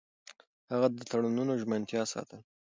هغه 0.71 0.87
د 0.97 0.99
تړونونو 1.09 1.53
ژمنتيا 1.61 2.03
ساتله. 2.13 2.43